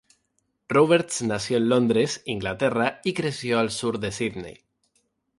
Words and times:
Roberts 0.67 1.21
nació 1.21 1.57
en 1.57 1.69
Londres, 1.69 2.23
Inglaterra, 2.25 3.01
y 3.03 3.13
creció 3.13 3.59
al 3.59 3.69
sur 3.69 3.99
de 3.99 4.11
Sídney. 4.11 4.65